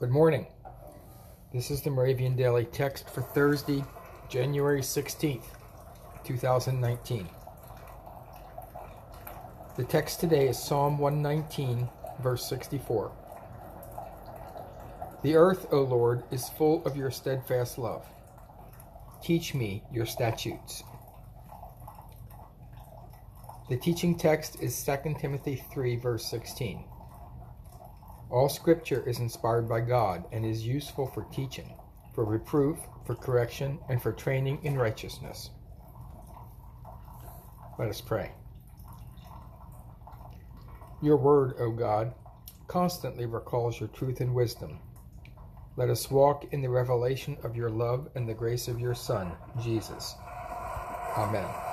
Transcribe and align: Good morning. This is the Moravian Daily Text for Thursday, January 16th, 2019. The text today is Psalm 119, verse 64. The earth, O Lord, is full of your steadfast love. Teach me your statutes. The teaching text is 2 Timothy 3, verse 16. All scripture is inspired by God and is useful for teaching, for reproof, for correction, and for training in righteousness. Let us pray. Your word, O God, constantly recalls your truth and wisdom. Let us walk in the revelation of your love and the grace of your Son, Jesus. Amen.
Good 0.00 0.10
morning. 0.10 0.46
This 1.52 1.70
is 1.70 1.82
the 1.82 1.90
Moravian 1.90 2.34
Daily 2.34 2.64
Text 2.64 3.10
for 3.10 3.20
Thursday, 3.20 3.84
January 4.30 4.80
16th, 4.80 5.44
2019. 6.24 7.28
The 9.76 9.84
text 9.84 10.18
today 10.18 10.48
is 10.48 10.58
Psalm 10.58 10.96
119, 10.96 11.86
verse 12.22 12.48
64. 12.48 13.12
The 15.22 15.36
earth, 15.36 15.66
O 15.70 15.82
Lord, 15.82 16.22
is 16.30 16.48
full 16.48 16.82
of 16.86 16.96
your 16.96 17.10
steadfast 17.10 17.76
love. 17.76 18.06
Teach 19.22 19.52
me 19.52 19.82
your 19.92 20.06
statutes. 20.06 20.82
The 23.68 23.76
teaching 23.76 24.16
text 24.16 24.62
is 24.62 24.82
2 24.82 25.16
Timothy 25.20 25.62
3, 25.74 25.96
verse 25.96 26.24
16. 26.24 26.84
All 28.30 28.48
scripture 28.48 29.02
is 29.08 29.18
inspired 29.18 29.68
by 29.68 29.80
God 29.80 30.24
and 30.30 30.44
is 30.44 30.66
useful 30.66 31.06
for 31.06 31.24
teaching, 31.32 31.74
for 32.14 32.24
reproof, 32.24 32.78
for 33.04 33.16
correction, 33.16 33.78
and 33.88 34.00
for 34.00 34.12
training 34.12 34.60
in 34.62 34.78
righteousness. 34.78 35.50
Let 37.78 37.88
us 37.88 38.00
pray. 38.00 38.30
Your 41.02 41.16
word, 41.16 41.54
O 41.58 41.70
God, 41.70 42.14
constantly 42.68 43.26
recalls 43.26 43.80
your 43.80 43.88
truth 43.88 44.20
and 44.20 44.34
wisdom. 44.34 44.78
Let 45.76 45.88
us 45.88 46.10
walk 46.10 46.52
in 46.52 46.60
the 46.60 46.68
revelation 46.68 47.36
of 47.42 47.56
your 47.56 47.70
love 47.70 48.10
and 48.14 48.28
the 48.28 48.34
grace 48.34 48.68
of 48.68 48.78
your 48.78 48.94
Son, 48.94 49.32
Jesus. 49.62 50.14
Amen. 51.16 51.69